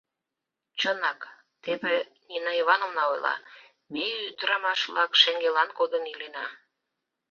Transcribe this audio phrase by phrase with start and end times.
[0.79, 1.19] Чынак,
[1.63, 1.95] теве
[2.27, 3.35] Нина Ивановна ойла:
[3.93, 6.45] ме, ӱдырамаш-влак, шеҥгелан кодын илена.